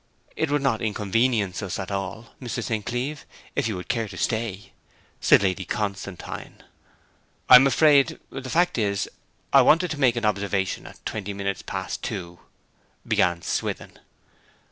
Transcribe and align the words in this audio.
'It 0.35 0.49
would 0.49 0.63
not 0.63 0.81
inconvenience 0.81 1.61
us 1.61 1.77
at 1.77 1.91
all, 1.91 2.33
Mr. 2.41 2.63
St. 2.63 2.83
Cleeve, 2.83 3.23
if 3.55 3.67
you 3.67 3.75
would 3.75 3.87
care 3.87 4.07
to 4.07 4.17
stay,' 4.17 4.71
said 5.19 5.43
Lady 5.43 5.63
Constantine. 5.63 6.63
'I 7.47 7.55
am 7.55 7.67
afraid 7.67 8.19
the 8.31 8.49
fact 8.49 8.79
is, 8.79 9.07
I 9.53 9.61
wanted 9.61 9.91
to 9.91 9.97
take 9.97 10.15
an 10.15 10.25
observation 10.25 10.87
at 10.87 11.05
twenty 11.05 11.35
minutes 11.35 11.61
past 11.61 12.01
two,' 12.03 12.39
began 13.07 13.43
Swithin. 13.43 13.99